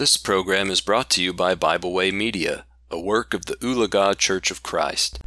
[0.00, 4.16] This program is brought to you by Bible Way Media, a work of the Ulaga
[4.16, 5.18] Church of Christ.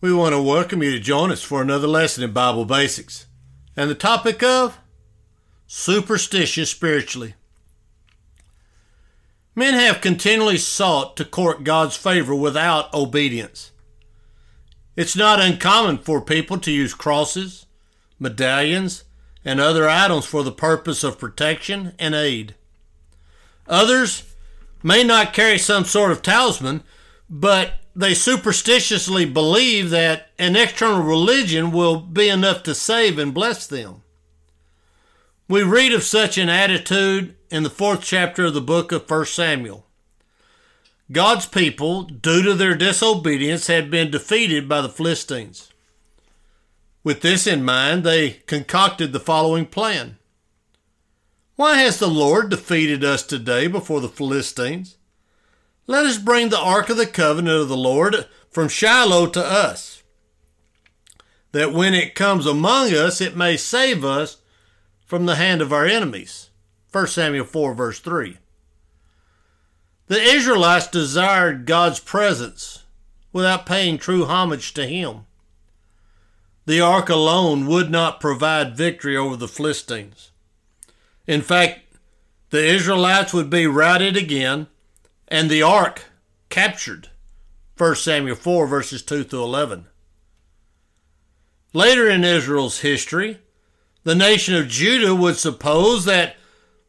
[0.00, 3.26] We want to welcome you to join us for another lesson in Bible Basics.
[3.76, 4.80] And the topic of
[5.68, 7.36] superstitious spiritually.
[9.54, 13.70] Men have continually sought to court God's favor without obedience.
[14.96, 17.66] It's not uncommon for people to use crosses,
[18.18, 19.04] medallions,
[19.44, 22.56] and other items for the purpose of protection and aid.
[23.68, 24.34] Others
[24.82, 26.82] may not carry some sort of talisman,
[27.28, 33.66] but they superstitiously believe that an external religion will be enough to save and bless
[33.66, 34.02] them.
[35.48, 39.26] We read of such an attitude in the fourth chapter of the book of 1
[39.26, 39.86] Samuel.
[41.10, 45.72] God's people, due to their disobedience, had been defeated by the Philistines.
[47.02, 50.18] With this in mind, they concocted the following plan.
[51.58, 54.96] Why has the Lord defeated us today before the Philistines?
[55.88, 60.04] Let us bring the ark of the covenant of the Lord from Shiloh to us,
[61.50, 64.36] that when it comes among us, it may save us
[65.04, 66.50] from the hand of our enemies.
[66.92, 68.38] 1 Samuel 4, verse 3.
[70.06, 72.84] The Israelites desired God's presence
[73.32, 75.26] without paying true homage to Him.
[76.66, 80.30] The ark alone would not provide victory over the Philistines.
[81.28, 81.80] In fact,
[82.48, 84.66] the Israelites would be routed again
[85.28, 86.06] and the ark
[86.48, 87.10] captured.
[87.76, 89.86] 1 Samuel 4, verses 2 through 11.
[91.74, 93.38] Later in Israel's history,
[94.04, 96.36] the nation of Judah would suppose that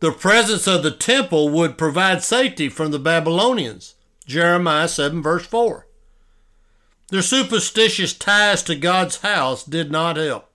[0.00, 3.94] the presence of the temple would provide safety from the Babylonians.
[4.26, 5.86] Jeremiah 7, verse 4.
[7.10, 10.53] Their superstitious ties to God's house did not help.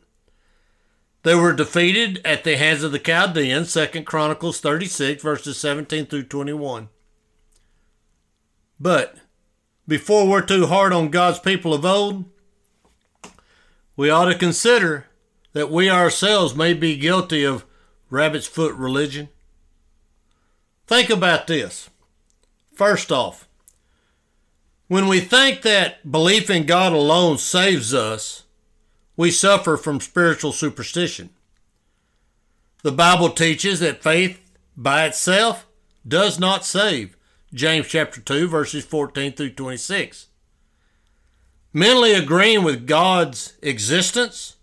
[1.23, 6.23] They were defeated at the hands of the Chaldeans, 2 Chronicles 36, verses 17 through
[6.23, 6.89] 21.
[8.79, 9.17] But
[9.87, 12.25] before we're too hard on God's people of old,
[13.97, 15.07] we ought to consider
[15.51, 17.65] that we ourselves may be guilty of
[18.09, 19.27] rabbit's foot religion.
[20.87, 21.89] Think about this.
[22.73, 23.47] First off,
[24.87, 28.43] when we think that belief in God alone saves us,
[29.19, 31.29] we suffer from spiritual superstition.
[32.83, 34.39] The Bible teaches that faith
[34.77, 35.67] by itself
[36.07, 37.17] does not save.
[37.53, 40.27] James chapter 2 verses 14 through 26.
[41.73, 44.55] Mentally agreeing with God's existence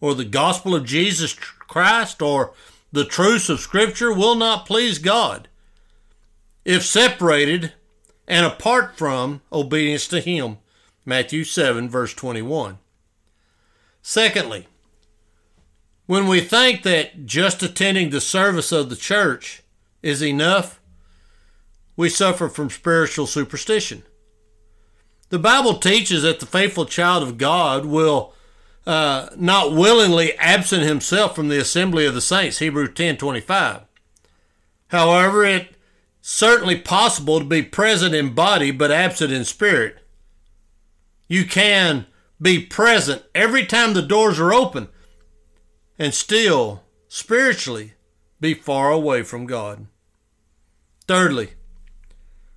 [0.00, 2.54] or the gospel of Jesus Christ or
[2.90, 5.46] the truths of scripture will not please God
[6.64, 7.74] if separated
[8.26, 10.58] and apart from obedience to him.
[11.06, 12.78] Matthew 7 verse 21.
[14.08, 14.66] Secondly,
[16.06, 19.62] when we think that just attending the service of the church
[20.02, 20.80] is enough,
[21.94, 24.02] we suffer from spiritual superstition.
[25.28, 28.32] The Bible teaches that the faithful child of God will
[28.86, 33.82] uh, not willingly absent himself from the assembly of the saints, Hebrews 10 25.
[34.86, 35.74] However, it's
[36.22, 39.98] certainly possible to be present in body but absent in spirit.
[41.28, 42.06] You can
[42.40, 44.88] be present every time the doors are open
[45.98, 47.94] and still spiritually
[48.40, 49.86] be far away from God.
[51.06, 51.50] Thirdly,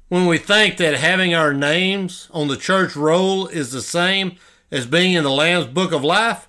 [0.09, 4.35] when we think that having our names on the church roll is the same
[4.69, 6.47] as being in the Lamb's Book of Life,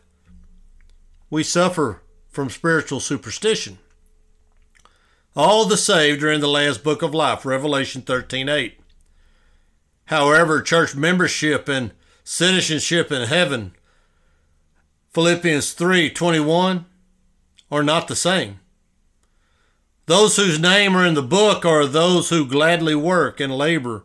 [1.31, 3.79] we suffer from spiritual superstition.
[5.35, 8.79] All the saved are in the Lamb's Book of Life, Revelation 13 8.
[10.07, 11.93] However, church membership and
[12.25, 13.75] citizenship in heaven,
[15.13, 16.87] Philippians 3:21,
[17.71, 18.61] are not the same.
[20.07, 24.05] Those whose name are in the book are those who gladly work and labor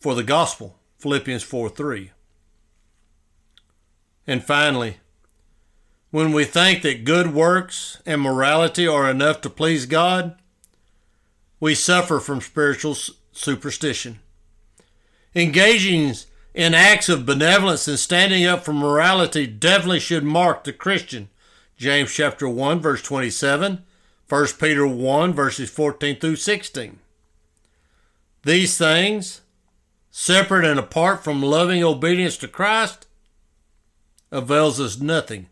[0.00, 2.10] for the gospel, Philippians 4:3.
[4.26, 4.98] And finally,
[6.10, 10.38] when we think that good works and morality are enough to please God,
[11.60, 12.96] we suffer from spiritual
[13.32, 14.20] superstition.
[15.34, 16.14] Engaging
[16.54, 21.28] in acts of benevolence and standing up for morality definitely should mark the Christian.
[21.76, 23.82] James chapter 1 verse 27,
[24.28, 27.00] 1 Peter 1 verses 14 through 16.
[28.44, 29.40] These things,
[30.10, 33.08] separate and apart from loving obedience to Christ,
[34.30, 35.48] avails us nothing.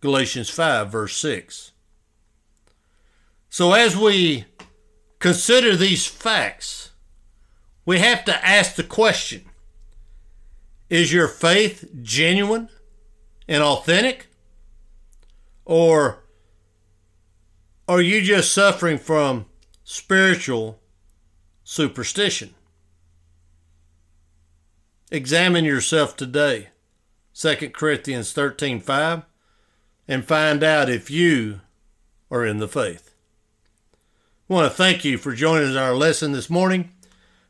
[0.00, 1.72] Galatians 5 verse 6.
[3.50, 4.44] So as we
[5.18, 6.90] consider these facts,
[7.84, 9.42] we have to ask the question
[10.94, 12.68] is your faith genuine
[13.48, 14.28] and authentic?
[15.64, 16.24] Or
[17.88, 19.46] are you just suffering from
[19.84, 20.80] spiritual
[21.62, 22.54] superstition.
[25.10, 26.68] Examine yourself today,
[27.34, 29.22] 2 Corinthians 13 5,
[30.08, 31.60] and find out if you
[32.30, 33.14] are in the faith.
[34.48, 36.90] I want to thank you for joining our lesson this morning.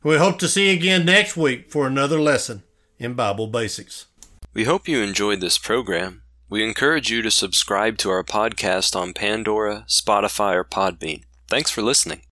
[0.02, 2.62] We hope to see you again next week for another lesson
[2.98, 4.06] in Bible Basics.
[4.52, 6.22] We hope you enjoyed this program.
[6.48, 11.24] We encourage you to subscribe to our podcast on Pandora, Spotify, or Podbean.
[11.48, 12.22] Thanks for listening.